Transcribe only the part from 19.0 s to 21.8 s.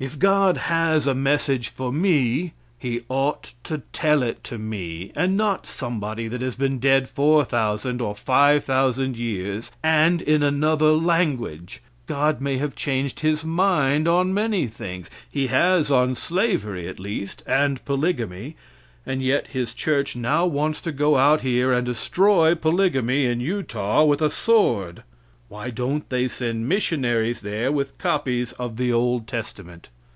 and yet His church now wants to go out here